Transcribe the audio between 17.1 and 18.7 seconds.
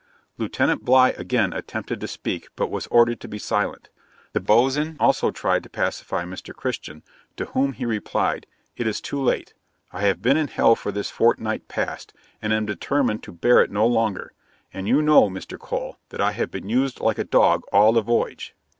a dog all the voyage."'